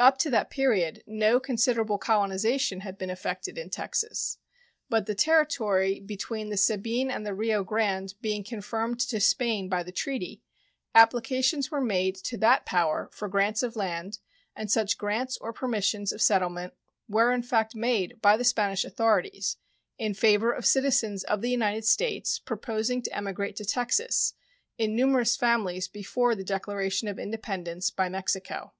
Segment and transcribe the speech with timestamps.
[0.00, 4.38] Up to that period no considerable colonization had been effected in Texas;
[4.88, 9.84] but the territory between the Sabine and the Rio Grande being confirmed to Spain by
[9.84, 10.42] the treaty,
[10.96, 14.18] applications were made to that power for grants of land,
[14.56, 16.74] and such grants or permissions of settlement
[17.08, 19.58] were in fact made by the Spanish authorities
[19.96, 24.34] in favor of citizens of the United States proposing to emigrate to Texas
[24.76, 28.72] in numerous families before the declaration of independence by Mexico.